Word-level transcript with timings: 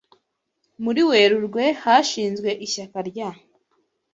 Muri 0.83 1.01
Werurwe, 1.09 1.63
hashinzwe 1.81 2.49
ishyaka 2.65 2.97
rya 3.09 3.29